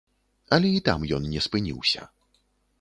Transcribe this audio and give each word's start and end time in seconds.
Але 0.57 0.71
і 0.77 0.79
там 0.87 1.05
ён 1.19 1.29
не 1.35 1.45
спыніўся. 1.49 2.11